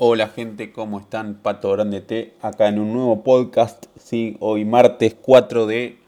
Hola 0.00 0.28
gente, 0.28 0.70
¿cómo 0.70 1.00
están? 1.00 1.34
Pato 1.34 1.72
Grande 1.72 2.00
T, 2.00 2.32
acá 2.40 2.68
en 2.68 2.78
un 2.78 2.92
nuevo 2.92 3.24
podcast, 3.24 3.86
¿sí? 4.00 4.36
hoy 4.38 4.64
martes 4.64 5.16
4 5.20 5.66
de 5.66 5.98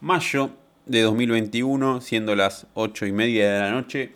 mayo 0.00 0.50
de 0.84 1.02
2021, 1.02 2.00
siendo 2.00 2.34
las 2.34 2.66
8 2.74 3.06
y 3.06 3.12
media 3.12 3.52
de 3.52 3.60
la 3.60 3.70
noche. 3.70 4.10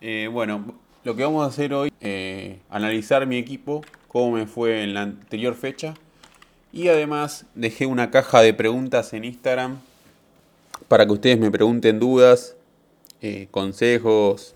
Eh, 0.00 0.28
bueno, 0.30 0.72
lo 1.02 1.16
que 1.16 1.24
vamos 1.24 1.44
a 1.44 1.48
hacer 1.48 1.74
hoy, 1.74 1.92
eh, 2.00 2.60
analizar 2.70 3.26
mi 3.26 3.38
equipo, 3.38 3.84
cómo 4.06 4.36
me 4.36 4.46
fue 4.46 4.84
en 4.84 4.94
la 4.94 5.02
anterior 5.02 5.56
fecha. 5.56 5.94
Y 6.72 6.86
además 6.86 7.46
dejé 7.56 7.86
una 7.86 8.12
caja 8.12 8.40
de 8.40 8.54
preguntas 8.54 9.12
en 9.14 9.24
Instagram 9.24 9.80
para 10.86 11.06
que 11.06 11.12
ustedes 11.12 11.40
me 11.40 11.50
pregunten 11.50 11.98
dudas, 11.98 12.54
eh, 13.20 13.48
consejos, 13.50 14.54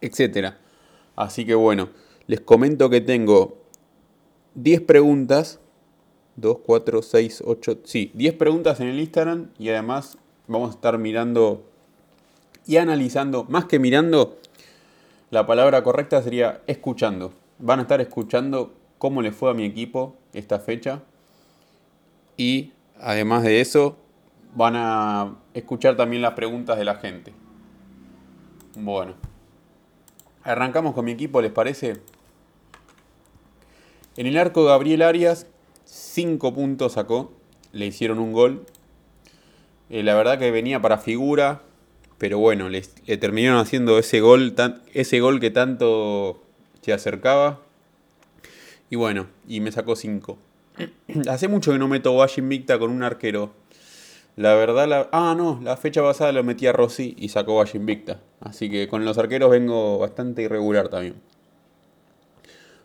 etc. 0.00 0.54
Así 1.16 1.44
que 1.44 1.54
bueno, 1.54 1.88
les 2.26 2.40
comento 2.40 2.90
que 2.90 3.00
tengo 3.00 3.58
10 4.54 4.82
preguntas. 4.82 5.60
2, 6.36 6.58
4, 6.64 7.02
6, 7.02 7.42
8, 7.44 7.78
sí, 7.84 8.12
10 8.14 8.34
preguntas 8.34 8.80
en 8.80 8.86
el 8.86 8.98
Instagram 8.98 9.50
y 9.58 9.68
además 9.68 10.16
vamos 10.46 10.70
a 10.70 10.72
estar 10.72 10.96
mirando 10.96 11.70
y 12.66 12.76
analizando, 12.76 13.44
más 13.44 13.66
que 13.66 13.78
mirando, 13.78 14.38
la 15.30 15.46
palabra 15.46 15.82
correcta 15.82 16.22
sería 16.22 16.62
escuchando. 16.66 17.32
Van 17.58 17.78
a 17.80 17.82
estar 17.82 18.00
escuchando 18.00 18.72
cómo 18.98 19.22
le 19.22 19.32
fue 19.32 19.50
a 19.50 19.54
mi 19.54 19.64
equipo 19.64 20.16
esta 20.32 20.60
fecha 20.60 21.02
y 22.36 22.72
además 22.98 23.42
de 23.42 23.60
eso 23.60 23.96
van 24.54 24.74
a 24.76 25.36
escuchar 25.54 25.96
también 25.96 26.22
las 26.22 26.34
preguntas 26.34 26.78
de 26.78 26.84
la 26.84 26.94
gente. 26.96 27.32
Bueno, 28.76 29.14
arrancamos 30.42 30.94
con 30.94 31.04
mi 31.04 31.12
equipo, 31.12 31.40
¿les 31.40 31.52
parece? 31.52 31.98
En 34.16 34.26
el 34.26 34.36
arco 34.36 34.64
Gabriel 34.64 35.02
Arias, 35.02 35.46
5 35.84 36.52
puntos 36.54 36.92
sacó, 36.92 37.32
le 37.72 37.86
hicieron 37.86 38.18
un 38.18 38.32
gol. 38.32 38.66
Eh, 39.88 40.02
la 40.02 40.14
verdad 40.14 40.38
que 40.38 40.50
venía 40.50 40.80
para 40.80 40.98
figura, 40.98 41.62
pero 42.18 42.38
bueno, 42.38 42.68
le, 42.68 42.82
terminaron 42.82 43.58
haciendo 43.58 43.98
ese 43.98 44.20
gol, 44.20 44.54
ese 44.92 45.20
gol 45.20 45.40
que 45.40 45.50
tanto 45.50 46.42
se 46.82 46.92
acercaba. 46.92 47.60
Y 48.90 48.96
bueno, 48.96 49.26
y 49.48 49.60
me 49.60 49.72
sacó 49.72 49.96
5. 49.96 50.38
Hace 51.28 51.48
mucho 51.48 51.72
que 51.72 51.78
no 51.78 51.88
meto 51.88 52.12
Wash 52.12 52.38
Invicta 52.38 52.78
con 52.78 52.90
un 52.90 53.02
arquero. 53.02 53.52
La 54.40 54.54
verdad, 54.54 54.88
la... 54.88 55.08
ah, 55.12 55.34
no, 55.36 55.60
la 55.62 55.76
fecha 55.76 56.00
pasada 56.00 56.32
lo 56.32 56.42
metí 56.42 56.66
a 56.66 56.72
Rossi 56.72 57.14
y 57.18 57.28
sacó 57.28 57.58
Wash 57.58 57.76
Invicta. 57.76 58.22
Así 58.40 58.70
que 58.70 58.88
con 58.88 59.04
los 59.04 59.18
arqueros 59.18 59.50
vengo 59.50 59.98
bastante 59.98 60.40
irregular 60.40 60.88
también. 60.88 61.16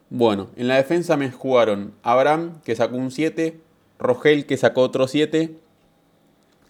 Bueno, 0.10 0.50
en 0.58 0.68
la 0.68 0.76
defensa 0.76 1.16
me 1.16 1.32
jugaron 1.32 1.94
Abraham, 2.04 2.60
que 2.66 2.76
sacó 2.76 2.98
un 2.98 3.10
7, 3.10 3.58
Rogel, 4.00 4.46
que 4.48 4.58
sacó 4.58 4.82
otro 4.82 5.08
7. 5.08 5.56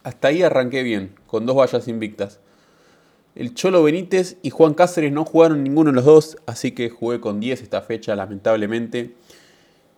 Hasta 0.03 0.28
ahí 0.28 0.44
arranqué 0.44 0.83
bien, 0.83 1.16
con 1.25 1.47
dos 1.47 1.56
vallas 1.56 1.88
invictas. 1.88 2.39
El 3.33 3.56
Cholo 3.56 3.81
Benítez 3.81 4.38
y 4.44 4.52
Juan 4.52 4.75
Cáceres 4.75 5.11
no 5.11 5.25
jugaron 5.25 5.63
ninguno 5.63 5.89
de 5.89 5.95
los 5.95 6.06
dos, 6.06 6.38
así 6.45 6.73
que 6.73 6.91
jugué 6.91 7.19
con 7.19 7.39
10 7.39 7.63
esta 7.63 7.81
fecha, 7.81 8.16
lamentablemente. 8.16 9.16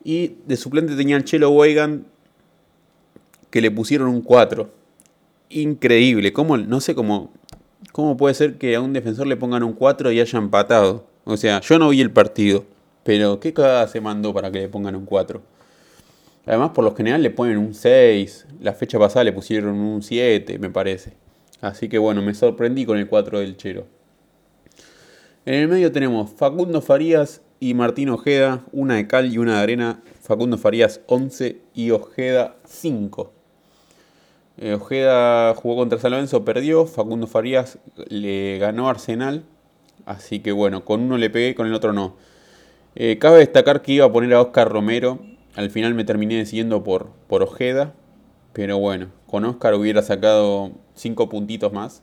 Y 0.06 0.38
de 0.46 0.56
suplente 0.56 0.96
tenía 0.96 1.18
el 1.18 1.26
Chelo 1.26 1.50
Weigan, 1.50 2.06
que 3.50 3.60
le 3.60 3.70
pusieron 3.70 4.08
un 4.08 4.22
4. 4.22 4.77
Increíble, 5.50 6.34
¿Cómo, 6.34 6.58
no 6.58 6.82
sé 6.82 6.94
cómo, 6.94 7.32
cómo 7.94 8.18
puede 8.18 8.34
ser 8.34 8.58
que 8.58 8.76
a 8.76 8.82
un 8.82 8.94
defensor 8.94 9.28
le 9.28 9.38
pongan 9.38 9.64
un 9.64 9.74
4 9.74 10.12
y 10.12 10.20
haya 10.20 10.40
empatado. 10.40 11.06
O 11.24 11.38
sea, 11.38 11.62
yo 11.62 11.80
no 11.80 11.90
vi 11.90 12.02
el 12.02 12.12
partido, 12.12 12.66
pero 13.04 13.40
¿qué 13.40 13.54
cagada 13.54 13.88
se 13.88 14.02
mandó 14.02 14.34
para 14.34 14.52
que 14.52 14.60
le 14.60 14.70
pongan 14.70 14.96
un 14.96 15.06
4? 15.06 15.42
Además, 16.46 16.72
por 16.72 16.84
lo 16.84 16.96
general 16.96 17.22
le 17.24 17.30
ponen 17.30 17.58
un 17.58 17.74
6. 17.74 18.48
La 18.62 18.74
fecha 18.74 18.98
pasada 19.00 19.26
le 19.26 19.34
pusieron 19.34 19.76
un 19.76 20.02
7, 20.02 20.60
me 20.60 20.70
parece. 20.70 21.14
Así 21.60 21.90
que 21.90 21.98
bueno, 21.98 22.22
me 22.22 22.34
sorprendí 22.34 22.86
con 22.86 22.98
el 22.98 23.08
4 23.08 23.40
del 23.40 23.58
Chero. 23.58 23.88
En 25.46 25.56
el 25.56 25.68
medio 25.68 25.92
tenemos 25.92 26.32
Facundo 26.32 26.82
Farías 26.82 27.42
y 27.60 27.74
Martín 27.74 28.10
Ojeda, 28.10 28.64
una 28.72 28.96
de 28.96 29.08
cal 29.08 29.34
y 29.34 29.38
una 29.38 29.56
de 29.56 29.64
arena. 29.64 30.02
Facundo 30.22 30.58
Farías 30.58 31.02
11 31.08 31.62
y 31.74 31.92
Ojeda 31.92 32.58
5. 32.66 33.37
Eh, 34.58 34.74
Ojeda 34.74 35.54
jugó 35.56 35.76
contra 35.76 36.00
San 36.00 36.12
Lorenzo, 36.12 36.44
perdió. 36.44 36.86
Facundo 36.86 37.28
Farías 37.28 37.80
le 38.10 38.58
ganó 38.58 38.90
Arsenal. 38.90 39.44
Así 40.06 40.40
que 40.40 40.52
bueno, 40.52 40.86
con 40.86 41.02
uno 41.02 41.18
le 41.18 41.30
pegué, 41.30 41.54
con 41.54 41.68
el 41.68 41.74
otro 41.74 41.94
no. 41.94 42.16
Eh, 42.96 43.18
cabe 43.20 43.40
destacar 43.40 43.82
que 43.82 43.94
iba 43.94 44.06
a 44.06 44.12
poner 44.12 44.34
a 44.34 44.42
Oscar 44.42 44.70
Romero. 44.70 45.20
Al 45.56 45.70
final 45.70 45.94
me 45.94 46.04
terminé 46.06 46.36
decidiendo 46.36 46.84
por, 46.84 47.10
por 47.28 47.44
Ojeda. 47.44 47.94
Pero 48.54 48.80
bueno, 48.80 49.10
con 49.28 49.46
Oscar 49.46 49.76
hubiera 49.76 50.02
sacado 50.02 50.72
5 50.96 51.30
puntitos 51.30 51.72
más 51.74 52.02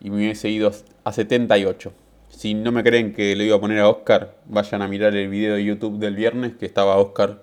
y 0.00 0.10
me 0.10 0.16
hubiese 0.16 0.50
ido 0.50 0.70
a 1.04 1.12
78. 1.12 1.92
Si 2.28 2.52
no 2.52 2.72
me 2.72 2.82
creen 2.82 3.14
que 3.14 3.34
le 3.34 3.46
iba 3.46 3.56
a 3.56 3.60
poner 3.60 3.78
a 3.78 3.88
Oscar, 3.88 4.36
vayan 4.44 4.82
a 4.82 4.88
mirar 4.88 5.16
el 5.16 5.28
video 5.28 5.54
de 5.54 5.64
YouTube 5.64 5.98
del 5.98 6.16
viernes 6.16 6.54
que 6.56 6.66
estaba 6.66 6.96
Oscar 6.96 7.42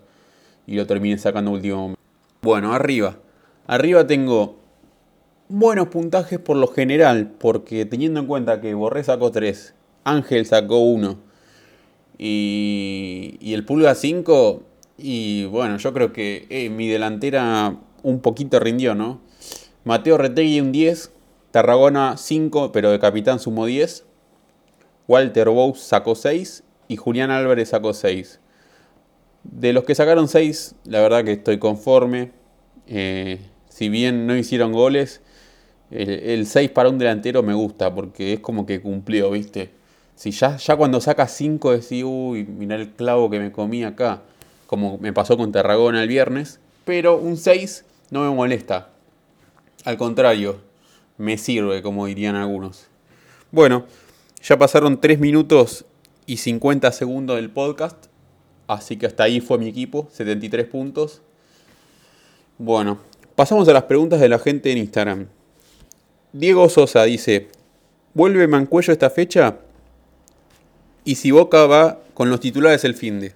y 0.68 0.76
lo 0.76 0.86
terminé 0.86 1.18
sacando 1.18 1.50
último 1.50 1.78
momento. 1.78 2.02
Bueno, 2.42 2.74
arriba. 2.74 3.18
Arriba 3.68 4.08
tengo 4.08 4.58
buenos 5.50 5.88
puntajes 5.90 6.40
por 6.40 6.58
lo 6.58 6.68
general, 6.68 7.32
porque 7.38 7.86
teniendo 7.86 8.20
en 8.20 8.28
cuenta 8.28 8.62
que 8.62 8.74
Borré 8.74 9.04
sacó 9.04 9.32
3, 9.32 9.74
Ángel 10.04 10.46
sacó 10.46 10.80
1 10.80 11.18
y, 12.18 13.38
y 13.40 13.54
el 13.54 13.66
Pulga 13.66 13.96
5, 13.96 14.64
y 14.98 15.46
bueno, 15.46 15.78
yo 15.78 15.94
creo 15.94 16.14
que 16.14 16.46
eh, 16.50 16.70
mi 16.70 16.88
delantera 16.88 17.76
un 18.04 18.22
poquito 18.22 18.60
rindió, 18.60 18.96
¿no? 18.96 19.20
Mateo 19.84 20.18
Retegui 20.18 20.62
un 20.62 20.72
10, 20.72 21.12
Tarragona 21.52 22.16
5, 22.18 22.72
pero 22.72 22.92
de 22.92 23.00
capitán 23.00 23.40
sumó 23.40 23.66
10. 23.66 24.06
Walter 25.08 25.50
Bous 25.50 25.80
sacó 25.80 26.16
6 26.16 26.64
y 26.88 26.98
Julián 26.98 27.32
Álvarez 27.32 27.70
sacó 27.70 27.94
6. 27.94 28.40
De 29.44 29.74
los 29.74 29.84
que 29.84 29.96
sacaron 29.96 30.28
6, 30.28 30.76
la 30.86 31.02
verdad 31.02 31.26
que 31.26 31.34
estoy 31.34 31.58
conforme. 31.58 32.32
Eh, 32.88 33.40
si 33.82 33.90
bien 33.90 34.28
no 34.28 34.38
hicieron 34.38 34.74
goles, 34.74 35.22
el, 35.90 36.46
6 36.46 36.70
para 36.70 36.90
un 36.90 37.00
delantero 37.00 37.42
me 37.42 37.56
gusta 37.56 37.92
porque 37.92 38.34
es 38.34 38.40
como 38.40 38.68
que 38.68 38.80
cumplió, 38.80 39.32
¿viste? 39.32 39.72
Si 40.14 40.30
ya, 40.30 40.60
cuando 40.78 41.02
saca 41.02 41.28
5 41.28 41.72
decís, 41.72 42.04
uy, 42.06 42.44
mira 42.44 42.76
el 42.76 42.92
clavo 42.92 43.32
que 43.32 43.40
me 43.40 43.52
comí 43.52 43.84
acá, 43.84 44.22
como 44.68 45.00
me 45.00 45.14
pasó 45.14 45.36
con 45.36 45.52
Tarragona 45.52 46.04
el 46.04 46.08
viernes. 46.08 46.60
Pero 46.86 47.18
un 47.18 47.38
6 47.38 47.84
no 48.12 48.30
me 48.30 48.36
molesta. 48.36 48.90
Al 49.84 49.98
contrario, 49.98 50.62
me 51.18 51.40
sirve, 51.40 51.82
como 51.82 52.06
dirían 52.06 52.36
algunos. 52.36 52.86
Bueno, 53.50 53.88
ya 54.44 54.60
pasaron 54.60 55.02
3 55.02 55.18
minutos 55.18 55.86
y 56.28 56.38
50 56.38 56.92
segundos 56.92 57.38
del 57.38 57.50
podcast. 57.50 58.06
Así 58.68 58.98
que 58.98 59.08
hasta 59.08 59.24
ahí 59.24 59.42
fue 59.42 59.58
mi 59.58 59.68
equipo, 59.68 60.08
73 60.12 60.68
puntos. 60.68 61.24
Bueno, 62.60 63.00
pasamos 63.42 63.68
a 63.68 63.74
las 63.74 63.86
preguntas 63.86 64.20
de 64.20 64.30
la 64.30 64.38
gente 64.38 64.72
en 64.72 64.78
Instagram. 64.78 65.26
Diego 66.32 66.70
Sosa 66.70 67.06
dice, 67.06 67.48
¿vuelve 68.14 68.48
Mancuello 68.48 68.94
esta 68.94 69.10
fecha? 69.10 69.58
Y 71.06 71.16
si 71.16 71.32
Boca 71.32 71.66
va 71.66 72.02
con 72.14 72.30
los 72.30 72.40
titulares 72.40 72.84
el 72.84 72.94
fin 72.94 73.20
de. 73.20 73.34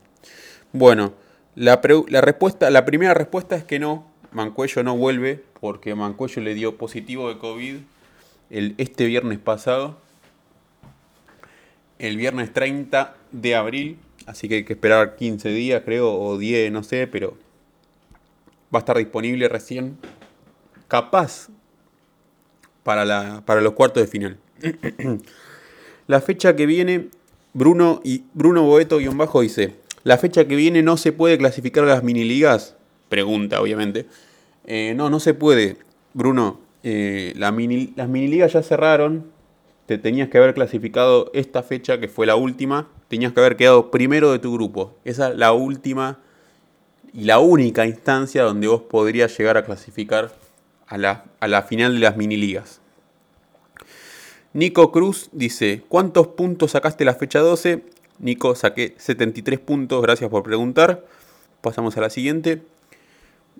Bueno, 0.73 1.13
la, 1.55 1.81
la, 2.07 2.21
respuesta, 2.21 2.69
la 2.69 2.85
primera 2.85 3.15
respuesta 3.15 3.55
es 3.55 3.63
que 3.63 3.79
no, 3.79 4.05
Mancuello 4.31 4.83
no 4.83 4.95
vuelve 4.95 5.43
porque 5.59 5.95
Mancuello 5.95 6.39
le 6.43 6.53
dio 6.53 6.77
positivo 6.77 7.27
de 7.29 7.39
COVID 7.39 7.77
el, 8.51 8.75
este 8.77 9.05
viernes 9.05 9.39
pasado, 9.39 9.97
el 11.97 12.15
viernes 12.17 12.53
30 12.53 13.15
de 13.31 13.55
abril, 13.55 13.97
así 14.27 14.47
que 14.47 14.57
hay 14.57 14.65
que 14.65 14.73
esperar 14.73 15.15
15 15.15 15.49
días 15.49 15.81
creo, 15.83 16.13
o 16.13 16.37
10, 16.37 16.71
no 16.71 16.83
sé, 16.83 17.07
pero 17.07 17.43
va 18.75 18.79
a 18.79 18.81
estar 18.81 18.97
disponible 18.97 19.47
recién, 19.47 19.97
capaz 20.87 21.47
para, 22.83 23.05
la, 23.05 23.41
para 23.45 23.61
los 23.61 23.73
cuartos 23.73 24.03
de 24.03 24.07
final. 24.07 24.37
la 26.07 26.21
fecha 26.21 26.55
que 26.55 26.65
viene, 26.65 27.07
Bruno 27.53 28.01
y 28.03 28.25
Bruno 28.33 28.63
Boeto-bajo 28.63 29.41
dice, 29.41 29.75
la 30.03 30.17
fecha 30.17 30.45
que 30.45 30.55
viene 30.55 30.83
no 30.83 30.97
se 30.97 31.13
puede 31.13 31.37
clasificar 31.37 31.85
a 31.85 31.87
las 31.87 32.03
mini 32.03 32.25
ligas, 32.25 32.75
pregunta 33.09 33.61
obviamente, 33.61 34.05
eh, 34.65 34.93
no, 34.95 35.09
no 35.09 35.19
se 35.19 35.33
puede. 35.33 35.77
Bruno, 36.13 36.59
eh, 36.83 37.33
las 37.37 37.53
mini 37.53 38.27
ligas 38.27 38.53
ya 38.53 38.61
cerraron. 38.61 39.33
Te 39.85 39.97
tenías 39.99 40.29
que 40.29 40.39
haber 40.39 40.53
clasificado 40.53 41.29
esta 41.33 41.63
fecha, 41.63 41.99
que 41.99 42.07
fue 42.07 42.25
la 42.25 42.35
última. 42.35 42.89
Tenías 43.07 43.33
que 43.33 43.39
haber 43.39 43.55
quedado 43.55 43.91
primero 43.91 44.31
de 44.31 44.39
tu 44.39 44.53
grupo. 44.53 44.95
Esa 45.05 45.29
es 45.29 45.37
la 45.37 45.53
última 45.53 46.19
y 47.15 47.23
la 47.23 47.39
única 47.39 47.85
instancia 47.85 48.43
donde 48.43 48.67
vos 48.67 48.81
podrías 48.81 49.35
llegar 49.37 49.55
a 49.55 49.63
clasificar 49.63 50.35
a 50.85 50.97
la, 50.97 51.23
a 51.39 51.47
la 51.47 51.63
final 51.63 51.93
de 51.93 52.01
las 52.01 52.17
mini 52.17 52.35
ligas. 52.35 52.81
Nico 54.51 54.91
Cruz 54.91 55.29
dice, 55.31 55.83
¿cuántos 55.87 56.27
puntos 56.27 56.71
sacaste 56.71 57.05
la 57.05 57.15
fecha 57.15 57.39
12? 57.39 57.83
Nico, 58.19 58.53
saqué 58.55 58.95
73 58.97 59.59
puntos, 59.59 60.01
gracias 60.01 60.29
por 60.29 60.43
preguntar. 60.43 61.05
Pasamos 61.61 61.97
a 61.97 62.01
la 62.01 62.09
siguiente. 62.09 62.61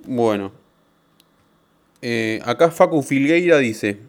Bueno, 0.06 0.52
eh, 2.02 2.42
acá 2.44 2.72
Facu 2.72 3.02
Filgueira 3.02 3.58
dice, 3.58 4.00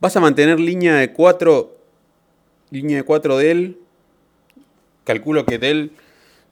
¿vas 0.00 0.16
a 0.16 0.20
mantener 0.20 0.60
línea 0.60 0.94
de 0.94 1.12
4 1.12 1.76
línea 2.70 2.98
de 2.98 3.04
4 3.04 3.36
de 3.38 3.50
él? 3.50 3.78
Calculo 5.04 5.44
que 5.44 5.58
de 5.58 5.70
él 5.70 5.92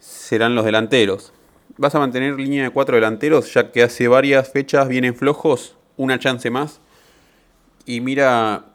serán 0.01 0.55
los 0.57 0.65
delanteros. 0.65 1.33
¿Vas 1.77 1.95
a 1.95 1.99
mantener 1.99 2.35
línea 2.35 2.65
de 2.65 2.71
4 2.71 2.97
delanteros 2.97 3.53
ya 3.53 3.73
que 3.73 3.83
hace 3.83 4.09
varias 4.09 4.51
fechas 4.51 4.89
vienen 4.89 5.15
flojos? 5.15 5.77
Una 5.97 6.19
chance 6.19 6.51
más. 6.51 6.81
Y 7.87 8.01
mira, 8.01 8.67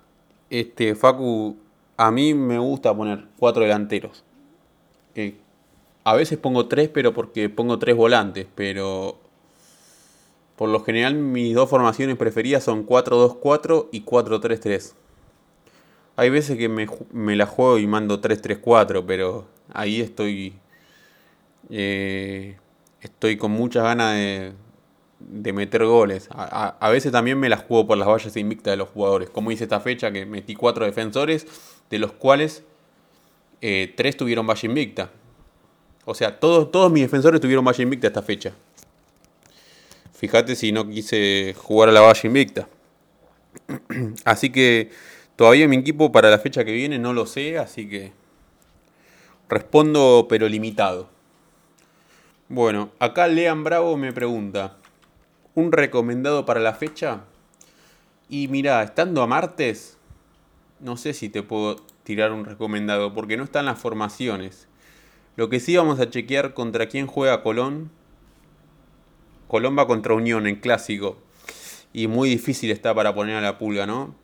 este 0.49 0.95
Facu 0.95 1.57
a 1.99 2.11
mí 2.11 2.33
me 2.33 2.57
gusta 2.57 2.95
poner 2.95 3.25
cuatro 3.37 3.63
delanteros. 3.63 4.23
Eh, 5.15 5.35
a 6.05 6.15
veces 6.15 6.37
pongo 6.37 6.67
tres, 6.67 6.87
pero 6.87 7.13
porque 7.13 7.49
pongo 7.49 7.77
tres 7.77 7.95
volantes, 7.97 8.47
pero 8.55 9.19
por 10.55 10.69
lo 10.69 10.81
general 10.81 11.15
mis 11.15 11.53
dos 11.53 11.69
formaciones 11.69 12.15
preferidas 12.15 12.63
son 12.63 12.87
4-2-4 12.87 13.89
y 13.91 14.03
4-3-3. 14.05 14.93
Hay 16.15 16.29
veces 16.29 16.57
que 16.57 16.69
me, 16.69 17.35
la 17.35 17.45
juego 17.45 17.77
y 17.79 17.85
mando 17.85 18.21
3-3-4, 18.21 19.03
pero 19.05 19.47
ahí 19.73 19.99
estoy. 19.99 20.53
Eh, 21.69 22.55
estoy 23.01 23.37
con 23.37 23.51
muchas 23.51 23.83
ganas 23.83 24.15
de, 24.15 24.53
de 25.19 25.53
meter 25.53 25.85
goles. 25.85 26.29
A, 26.31 26.89
veces 26.89 27.11
también 27.11 27.39
me 27.39 27.49
las 27.49 27.63
juego 27.63 27.87
por 27.87 27.97
las 27.97 28.07
vallas 28.07 28.35
invictas 28.37 28.71
de 28.71 28.77
los 28.77 28.89
jugadores. 28.89 29.29
Como 29.29 29.51
hice 29.51 29.65
esta 29.65 29.79
fecha 29.79 30.11
que 30.11 30.25
metí 30.25 30.55
cuatro 30.55 30.85
defensores, 30.85 31.45
de 31.89 31.99
los 31.99 32.11
cuales 32.13 32.63
eh, 33.61 33.93
tres 33.95 34.17
tuvieron 34.17 34.47
valla 34.47 34.67
invicta. 34.67 35.11
O 36.05 36.13
sea, 36.13 36.39
todos, 36.39 36.71
todos 36.71 36.91
mis 36.91 37.03
defensores 37.03 37.41
tuvieron 37.41 37.65
valla 37.65 37.83
invicta 37.83 38.07
esta 38.07 38.21
fecha. 38.21 38.53
Fíjate 40.13 40.55
si 40.55 40.71
no 40.71 40.89
quise 40.89 41.53
jugar 41.57 41.89
a 41.89 41.91
la 41.91 42.01
valla 42.01 42.21
invicta. 42.23 42.67
Así 44.25 44.49
que 44.49 44.89
todavía 45.35 45.67
mi 45.67 45.77
equipo 45.77 46.11
para 46.11 46.29
la 46.29 46.39
fecha 46.39 46.65
que 46.65 46.71
viene 46.71 46.99
no 46.99 47.13
lo 47.13 47.25
sé, 47.25 47.57
así 47.57 47.87
que 47.87 48.11
respondo 49.47 50.27
pero 50.29 50.49
limitado. 50.49 51.09
Bueno, 52.51 52.89
acá 52.97 53.27
Lean 53.27 53.63
Bravo 53.63 53.95
me 53.95 54.11
pregunta, 54.11 54.77
un 55.53 55.71
recomendado 55.71 56.47
para 56.47 56.59
la 56.59 56.73
fecha. 56.73 57.21
Y 58.27 58.47
mira, 58.47 58.81
estando 58.81 59.21
a 59.21 59.27
martes, 59.27 59.99
no 60.79 60.97
sé 60.97 61.13
si 61.13 61.29
te 61.29 61.43
puedo 61.43 61.75
tirar 62.01 62.31
un 62.31 62.45
recomendado, 62.45 63.13
porque 63.13 63.37
no 63.37 63.43
están 63.43 63.67
las 63.67 63.77
formaciones. 63.77 64.67
Lo 65.35 65.47
que 65.47 65.59
sí 65.59 65.77
vamos 65.77 65.99
a 65.99 66.09
chequear 66.09 66.55
contra 66.55 66.87
quién 66.87 67.05
juega 67.05 67.43
Colón. 67.43 67.91
Colón 69.47 69.77
va 69.77 69.85
contra 69.85 70.15
Unión 70.15 70.47
en 70.47 70.55
clásico. 70.55 71.19
Y 71.93 72.07
muy 72.07 72.29
difícil 72.29 72.71
está 72.71 72.95
para 72.95 73.13
poner 73.13 73.35
a 73.35 73.41
la 73.41 73.59
pulga, 73.59 73.85
¿no? 73.85 74.15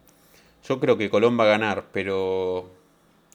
Yo 0.68 0.80
creo 0.80 0.98
que 0.98 1.12
Colón 1.12 1.40
va 1.40 1.44
a 1.44 1.48
ganar, 1.48 1.90
pero 1.92 2.72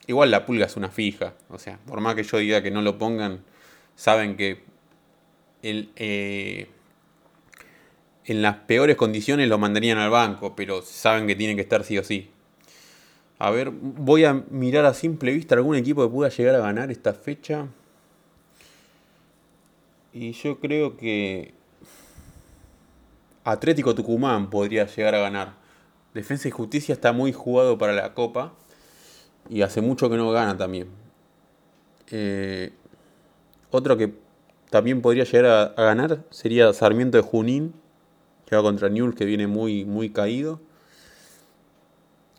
igual 0.09 0.33
la 0.33 0.47
pulga 0.47 0.67
es 0.67 0.77
una 0.77 0.89
fija. 0.89 1.35
O 1.49 1.61
sea, 1.61 1.79
por 1.87 2.01
más 2.01 2.17
que 2.17 2.25
yo 2.25 2.39
diga 2.39 2.61
que 2.61 2.73
no 2.73 2.83
lo 2.83 2.99
pongan, 2.99 3.45
saben 3.95 4.37
que 4.37 4.69
eh, 5.62 6.69
en 8.25 8.43
las 8.43 8.57
peores 8.57 8.97
condiciones 8.97 9.49
lo 9.49 9.59
mandarían 9.59 9.99
al 9.99 10.11
banco, 10.11 10.55
pero 10.55 10.83
saben 10.83 11.27
que 11.27 11.37
tienen 11.37 11.57
que 11.57 11.62
estar 11.62 11.85
sí 11.85 11.99
o 11.99 12.05
sí. 12.05 12.31
A 13.39 13.51
ver, 13.51 13.71
voy 13.71 14.25
a 14.25 14.35
mirar 14.51 14.85
a 14.85 14.95
simple 14.95 15.33
vista 15.33 15.55
algún 15.55 15.77
equipo 15.77 16.03
que 16.03 16.12
pueda 16.12 16.31
llegar 16.31 16.55
a 16.55 16.59
ganar 16.59 16.91
esta 16.91 17.15
fecha. 17.15 17.69
Y 20.12 20.33
yo 20.33 20.61
creo 20.61 20.97
que 20.97 21.55
Atlético 23.45 23.95
Tucumán 23.95 24.51
podría 24.51 24.87
llegar 24.87 25.15
a 25.15 25.21
ganar. 25.21 25.55
Defensa 26.12 26.49
y 26.49 26.51
Justicia 26.51 26.93
está 26.93 27.12
muy 27.12 27.33
jugado 27.33 27.79
para 27.79 27.95
la 27.95 28.12
Copa. 28.12 28.53
Y 29.49 29.62
hace 29.62 29.81
mucho 29.81 30.11
que 30.11 30.17
no 30.17 30.31
gana 30.33 30.57
también. 30.57 30.89
Eh, 32.11 32.73
otro 33.71 33.97
que 33.97 34.12
también 34.71 35.03
podría 35.03 35.25
llegar 35.25 35.75
a 35.77 35.83
ganar 35.83 36.25
sería 36.31 36.73
Sarmiento 36.73 37.17
de 37.17 37.23
Junín 37.23 37.75
que 38.51 38.57
va 38.57 38.63
contra 38.63 38.89
Newell 38.89 39.15
que 39.15 39.25
viene 39.25 39.47
muy, 39.47 39.85
muy 39.85 40.11
caído. 40.11 40.61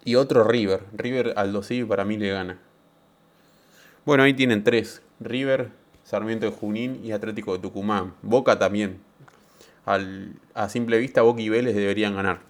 Y 0.03 0.15
otro 0.15 0.43
River. 0.43 0.81
River 0.91 1.33
al 1.37 1.53
2 1.53 1.69
para 1.87 2.03
mí 2.03 2.17
le 2.17 2.29
gana. 2.29 2.59
Bueno, 4.03 4.23
ahí 4.23 4.33
tienen 4.33 4.63
tres. 4.63 5.01
River, 5.21 5.69
Sarmiento 6.03 6.47
de 6.47 6.51
Junín 6.51 6.99
y 7.01 7.13
Atlético 7.13 7.53
de 7.53 7.59
Tucumán. 7.59 8.13
Boca 8.21 8.59
también. 8.59 8.99
a 9.85 10.69
simple 10.69 10.97
vista, 10.97 11.21
Boca 11.21 11.41
y 11.41 11.47
Vélez 11.47 11.75
deberían 11.75 12.13
ganar. 12.15 12.41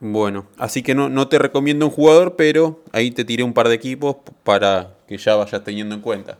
Bueno, 0.00 0.46
así 0.56 0.82
que 0.82 0.94
no, 0.94 1.08
no 1.08 1.28
te 1.28 1.38
recomiendo 1.38 1.86
un 1.86 1.92
jugador, 1.92 2.34
pero 2.34 2.82
ahí 2.92 3.12
te 3.12 3.24
tiré 3.24 3.44
un 3.44 3.52
par 3.52 3.68
de 3.68 3.74
equipos 3.74 4.16
para 4.42 4.96
que 5.06 5.18
ya 5.18 5.36
vayas 5.36 5.62
teniendo 5.62 5.94
en 5.94 6.00
cuenta. 6.00 6.38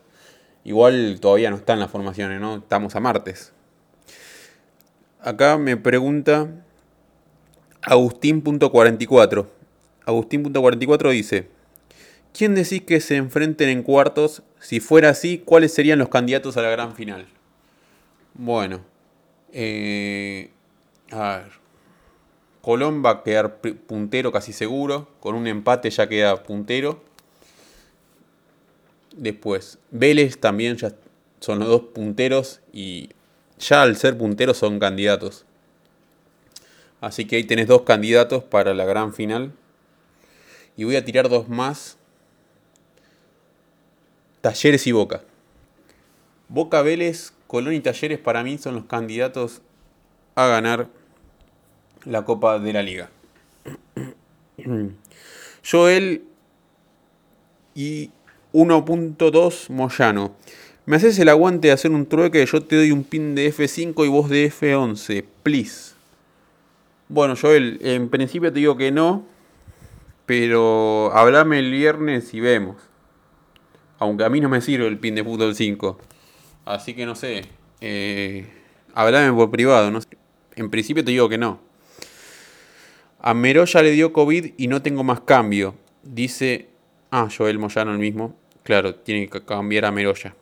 Igual 0.68 1.18
todavía 1.18 1.48
no 1.48 1.56
están 1.56 1.80
las 1.80 1.90
formaciones, 1.90 2.42
¿no? 2.42 2.56
Estamos 2.56 2.94
a 2.94 3.00
martes. 3.00 3.54
Acá 5.18 5.56
me 5.56 5.78
pregunta 5.78 6.46
Agustín.44. 7.80 9.46
Agustín.44 10.04 11.10
dice, 11.10 11.48
¿quién 12.34 12.54
decís 12.54 12.82
que 12.82 13.00
se 13.00 13.16
enfrenten 13.16 13.70
en 13.70 13.82
cuartos? 13.82 14.42
Si 14.60 14.78
fuera 14.80 15.08
así, 15.08 15.38
¿cuáles 15.42 15.72
serían 15.72 15.98
los 16.00 16.10
candidatos 16.10 16.58
a 16.58 16.60
la 16.60 16.68
gran 16.68 16.94
final? 16.94 17.26
Bueno, 18.34 18.82
eh, 19.54 20.50
a 21.10 21.38
ver. 21.38 21.52
Colón 22.60 23.02
va 23.02 23.10
a 23.10 23.22
quedar 23.22 23.56
puntero 23.56 24.32
casi 24.32 24.52
seguro. 24.52 25.08
Con 25.20 25.34
un 25.34 25.46
empate 25.46 25.88
ya 25.88 26.10
queda 26.10 26.42
puntero. 26.42 27.07
Después, 29.18 29.78
Vélez 29.90 30.38
también 30.38 30.76
ya 30.76 30.94
son 31.40 31.58
los 31.58 31.68
dos 31.68 31.82
punteros 31.92 32.60
y 32.72 33.10
ya 33.58 33.82
al 33.82 33.96
ser 33.96 34.16
punteros 34.16 34.56
son 34.56 34.78
candidatos. 34.78 35.44
Así 37.00 37.24
que 37.24 37.34
ahí 37.34 37.44
tenés 37.44 37.66
dos 37.66 37.82
candidatos 37.82 38.44
para 38.44 38.74
la 38.74 38.84
gran 38.84 39.12
final. 39.12 39.52
Y 40.76 40.84
voy 40.84 40.94
a 40.94 41.04
tirar 41.04 41.28
dos 41.28 41.48
más. 41.48 41.98
Talleres 44.40 44.86
y 44.86 44.92
Boca. 44.92 45.22
Boca 46.48 46.82
Vélez, 46.82 47.32
Colón 47.48 47.74
y 47.74 47.80
Talleres 47.80 48.20
para 48.20 48.44
mí 48.44 48.56
son 48.56 48.76
los 48.76 48.84
candidatos 48.84 49.62
a 50.36 50.46
ganar 50.46 50.88
la 52.04 52.24
Copa 52.24 52.60
de 52.60 52.72
la 52.72 52.82
Liga. 52.82 53.10
Joel 55.68 56.24
y 57.74 58.10
1.2 58.52 59.70
Moyano. 59.70 60.34
Me 60.86 60.96
haces 60.96 61.18
el 61.18 61.28
aguante 61.28 61.68
de 61.68 61.72
hacer 61.72 61.90
un 61.90 62.06
trueque, 62.06 62.44
yo 62.46 62.62
te 62.62 62.76
doy 62.76 62.92
un 62.92 63.04
pin 63.04 63.34
de 63.34 63.52
F5 63.52 64.06
y 64.06 64.08
vos 64.08 64.30
de 64.30 64.50
F11, 64.50 65.24
please. 65.42 65.92
Bueno, 67.08 67.34
Joel, 67.40 67.78
en 67.82 68.08
principio 68.08 68.52
te 68.52 68.58
digo 68.58 68.76
que 68.76 68.90
no, 68.90 69.24
pero 70.26 71.10
hablame 71.14 71.58
el 71.58 71.70
viernes 71.70 72.34
y 72.34 72.40
vemos. 72.40 72.76
Aunque 73.98 74.24
a 74.24 74.28
mí 74.28 74.40
no 74.40 74.48
me 74.48 74.60
sirve 74.60 74.86
el 74.86 74.98
pin 74.98 75.14
de 75.14 75.24
fútbol 75.24 75.54
5. 75.54 75.98
Así 76.66 76.94
que 76.94 77.06
no 77.06 77.14
sé. 77.14 77.46
Eh, 77.80 78.46
hablame 78.94 79.32
por 79.32 79.50
privado. 79.50 79.90
No 79.90 80.00
En 80.54 80.70
principio 80.70 81.04
te 81.04 81.10
digo 81.10 81.28
que 81.28 81.38
no. 81.38 81.60
A 83.20 83.34
ya 83.34 83.82
le 83.82 83.90
dio 83.90 84.12
COVID 84.12 84.52
y 84.56 84.68
no 84.68 84.82
tengo 84.82 85.02
más 85.02 85.20
cambio. 85.20 85.74
Dice. 86.02 86.68
Ah, 87.10 87.28
Joel 87.34 87.58
Moyano 87.58 87.92
el 87.92 87.98
mismo. 87.98 88.36
Claro, 88.62 88.94
tiene 88.94 89.28
que 89.28 89.42
cambiar 89.42 89.86
a 89.86 89.92
Meroya. 89.92 90.34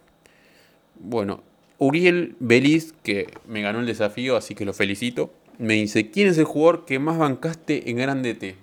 Bueno, 0.99 1.43
Uriel 1.79 2.37
Beliz, 2.41 2.95
que 3.03 3.33
me 3.47 3.63
ganó 3.63 3.81
el 3.81 3.87
desafío, 3.87 4.37
así 4.37 4.55
que 4.55 4.65
lo 4.65 4.73
felicito, 4.73 5.33
me 5.59 5.75
dice, 5.75 6.11
¿quién 6.11 6.29
es 6.29 6.39
el 6.39 6.45
jugador 6.45 6.85
que 6.85 6.99
más 6.99 7.19
bancaste 7.19 7.91
en 7.91 7.99
Grande 7.99 8.35
T? 8.35 8.57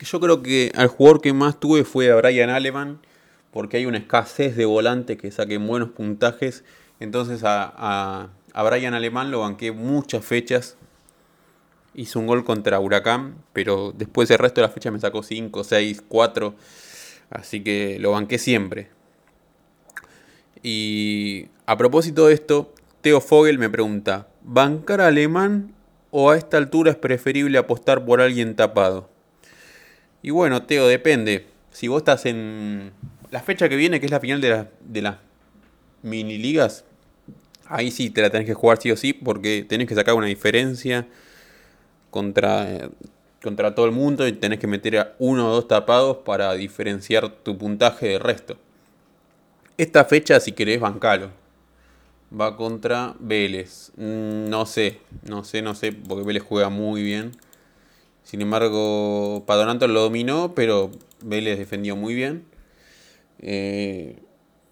Yo 0.00 0.20
creo 0.20 0.42
que 0.42 0.72
al 0.74 0.88
jugador 0.88 1.20
que 1.20 1.32
más 1.32 1.58
tuve 1.60 1.84
fue 1.84 2.10
a 2.10 2.16
Brian 2.16 2.50
Aleman, 2.50 3.00
porque 3.52 3.76
hay 3.78 3.86
una 3.86 3.98
escasez 3.98 4.56
de 4.56 4.66
volantes 4.66 5.16
que 5.16 5.30
saquen 5.30 5.66
buenos 5.66 5.90
puntajes. 5.90 6.64
Entonces 7.00 7.42
a, 7.44 8.30
a, 8.52 8.62
Brian 8.64 8.94
Alemán 8.94 9.30
lo 9.30 9.40
banqué 9.40 9.72
muchas 9.72 10.24
fechas. 10.24 10.76
Hizo 11.94 12.18
un 12.18 12.26
gol 12.26 12.44
contra 12.44 12.78
Huracán, 12.78 13.36
pero 13.52 13.92
después 13.96 14.30
el 14.30 14.38
resto 14.38 14.60
de 14.60 14.66
las 14.66 14.74
fechas 14.74 14.92
me 14.92 15.00
sacó 15.00 15.22
5, 15.22 15.64
6, 15.64 16.02
4. 16.06 16.54
Así 17.30 17.62
que 17.62 17.98
lo 17.98 18.12
banqué 18.12 18.38
siempre. 18.38 18.88
Y 20.62 21.46
a 21.66 21.76
propósito 21.76 22.26
de 22.26 22.34
esto, 22.34 22.72
Teo 23.00 23.20
Fogel 23.20 23.58
me 23.58 23.70
pregunta, 23.70 24.28
¿bancar 24.42 25.00
alemán 25.00 25.74
o 26.10 26.30
a 26.30 26.36
esta 26.36 26.56
altura 26.56 26.90
es 26.90 26.96
preferible 26.96 27.58
apostar 27.58 28.04
por 28.04 28.20
alguien 28.20 28.56
tapado? 28.56 29.08
Y 30.22 30.30
bueno, 30.30 30.64
Teo, 30.64 30.88
depende. 30.88 31.46
Si 31.70 31.86
vos 31.86 31.98
estás 31.98 32.26
en 32.26 32.92
la 33.30 33.40
fecha 33.40 33.68
que 33.68 33.76
viene, 33.76 34.00
que 34.00 34.06
es 34.06 34.12
la 34.12 34.20
final 34.20 34.40
de, 34.40 34.66
de 34.80 35.02
las 35.02 35.16
mini 36.02 36.38
ligas, 36.38 36.84
ahí 37.66 37.90
sí 37.90 38.10
te 38.10 38.22
la 38.22 38.30
tenés 38.30 38.46
que 38.46 38.54
jugar 38.54 38.78
sí 38.80 38.90
o 38.90 38.96
sí, 38.96 39.12
porque 39.12 39.64
tenés 39.68 39.86
que 39.86 39.94
sacar 39.94 40.14
una 40.14 40.26
diferencia 40.26 41.06
contra, 42.10 42.90
contra 43.42 43.74
todo 43.74 43.86
el 43.86 43.92
mundo 43.92 44.26
y 44.26 44.32
tenés 44.32 44.58
que 44.58 44.66
meter 44.66 44.98
a 44.98 45.14
uno 45.18 45.48
o 45.48 45.54
dos 45.54 45.68
tapados 45.68 46.18
para 46.18 46.52
diferenciar 46.54 47.28
tu 47.30 47.56
puntaje 47.56 48.08
del 48.08 48.20
resto. 48.20 48.56
Esta 49.76 50.04
fecha, 50.04 50.40
si 50.40 50.52
querés, 50.52 50.80
bancalo. 50.80 51.30
Va 52.38 52.56
contra 52.56 53.14
Vélez. 53.20 53.92
Mm, 53.96 54.48
no 54.48 54.66
sé, 54.66 55.00
no 55.22 55.44
sé, 55.44 55.62
no 55.62 55.74
sé, 55.74 55.92
porque 55.92 56.24
Vélez 56.24 56.42
juega 56.42 56.68
muy 56.68 57.02
bien. 57.02 57.32
Sin 58.24 58.42
embargo, 58.42 59.44
Padonanto 59.46 59.88
lo 59.88 60.02
dominó, 60.02 60.54
pero 60.54 60.90
Vélez 61.22 61.58
defendió 61.58 61.96
muy 61.96 62.14
bien. 62.14 62.44
Eh, 63.40 64.18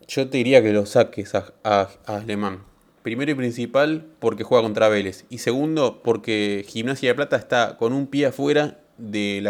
yo 0.09 0.29
te 0.29 0.39
diría 0.39 0.63
que 0.63 0.73
lo 0.73 0.87
saques 0.87 1.35
a, 1.35 1.89
Alemán. 2.07 2.63
Primero 3.07 3.31
y 3.31 3.35
principal, 3.37 4.05
porque 4.19 4.43
juega 4.43 4.65
contra 4.65 4.89
Vélez. 4.89 5.27
Y 5.31 5.39
segundo, 5.39 6.01
porque 6.03 6.65
Gimnasia 6.67 7.11
de 7.11 7.15
Plata 7.15 7.37
está 7.37 7.77
con 7.77 7.93
un 7.93 8.09
pie 8.09 8.27
afuera 8.27 8.81
de, 8.99 9.41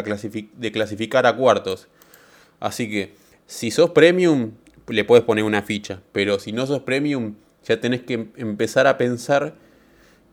de 0.58 0.72
clasificar 0.72 1.24
a 1.24 1.34
cuartos. 1.34 1.88
Así 2.60 2.90
que, 2.90 3.14
si 3.46 3.70
sos 3.70 3.92
premium, 3.92 4.50
le 4.88 5.04
puedes 5.04 5.24
poner 5.24 5.42
una 5.42 5.62
ficha. 5.62 6.02
Pero 6.12 6.38
si 6.38 6.52
no 6.52 6.66
sos 6.66 6.82
premium, 6.82 7.36
ya 7.64 7.80
tenés 7.80 8.02
que 8.02 8.28
empezar 8.36 8.86
a 8.86 8.98
pensar 8.98 9.54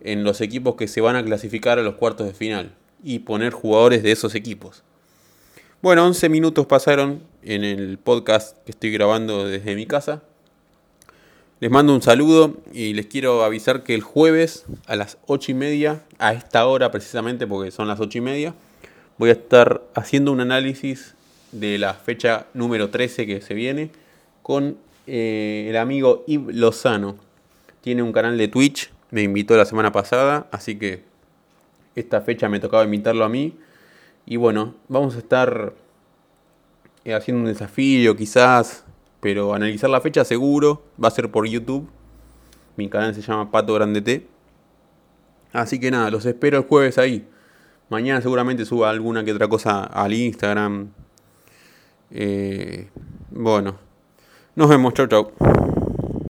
en 0.02 0.26
los 0.26 0.42
equipos 0.42 0.76
que 0.76 0.90
se 0.90 1.00
van 1.00 1.16
a 1.16 1.24
clasificar 1.24 1.80
a 1.80 1.82
los 1.82 1.96
cuartos 1.96 2.28
de 2.28 2.34
final 2.34 2.76
y 3.02 3.20
poner 3.20 3.54
jugadores 3.54 4.04
de 4.04 4.12
esos 4.12 4.36
equipos. 4.36 4.84
Bueno, 5.82 6.06
11 6.06 6.28
minutos 6.28 6.66
pasaron 6.66 7.24
en 7.42 7.64
el 7.64 8.00
podcast 8.00 8.58
que 8.66 8.72
estoy 8.72 8.92
grabando 8.92 9.48
desde 9.48 9.76
mi 9.76 9.86
casa. 9.86 10.24
Les 11.64 11.72
mando 11.72 11.96
un 11.96 12.02
saludo 12.02 12.58
y 12.74 12.94
les 12.94 13.06
quiero 13.06 13.46
avisar 13.46 13.84
que 13.84 13.96
el 13.96 14.02
jueves 14.02 14.66
a 14.86 14.98
las 14.98 15.18
8 15.28 15.54
y 15.54 15.56
media, 15.56 16.04
a 16.20 16.34
esta 16.34 16.68
hora 16.68 16.92
precisamente 16.92 17.48
porque 17.48 17.72
son 17.72 17.88
las 17.88 18.02
8 18.02 18.18
y 18.18 18.20
media, 18.20 18.54
voy 19.18 19.30
a 19.30 19.32
estar 19.32 19.82
haciendo 19.96 20.34
un 20.34 20.42
análisis 20.42 21.16
de 21.54 21.78
la 21.78 21.94
fecha 21.94 22.48
número 22.54 22.90
13 22.90 23.26
que 23.26 23.40
se 23.40 23.54
viene 23.54 23.92
con 24.42 24.76
eh, 25.08 25.68
el 25.70 25.78
amigo 25.78 26.26
Yves 26.28 26.54
Lozano. 26.54 27.16
Tiene 27.80 28.04
un 28.04 28.12
canal 28.12 28.38
de 28.38 28.50
Twitch, 28.50 28.92
me 29.12 29.22
invitó 29.22 29.56
la 29.56 29.64
semana 29.64 29.94
pasada, 29.94 30.48
así 30.52 30.78
que 30.78 31.06
esta 31.96 32.20
fecha 32.20 32.50
me 32.50 32.60
tocaba 32.60 32.84
invitarlo 32.84 33.24
a 33.24 33.30
mí. 33.30 33.56
Y 34.26 34.36
bueno, 34.36 34.76
vamos 34.90 35.16
a 35.16 35.20
estar 35.20 35.72
eh, 37.06 37.14
haciendo 37.14 37.44
un 37.44 37.48
desafío 37.48 38.18
quizás, 38.18 38.84
pero 39.24 39.54
analizar 39.54 39.90
la 39.90 40.02
fecha 40.02 40.26
seguro. 40.26 40.84
Va 41.02 41.08
a 41.08 41.12
ser 41.12 41.32
por 41.32 41.48
YouTube. 41.48 41.88
Mi 42.76 42.90
canal 42.90 43.16
se 43.16 43.22
llama 43.22 43.50
Pato 43.50 43.74
Grande 43.74 44.02
T. 44.02 44.28
Así 45.54 45.80
que 45.80 45.90
nada, 45.92 46.12
los 46.12 46.26
espero 46.26 46.58
el 46.58 46.66
jueves 46.66 46.98
ahí. 46.98 47.26
Mañana 47.90 48.20
seguramente 48.20 48.66
suba 48.66 48.90
alguna 48.90 49.24
que 49.24 49.32
otra 49.32 49.48
cosa 49.48 49.86
al 49.86 50.14
Instagram. 50.14 50.90
Eh, 52.12 52.90
bueno, 53.32 53.78
nos 54.56 54.68
vemos, 54.68 54.94
chau 54.94 55.08
chau. 55.08 55.32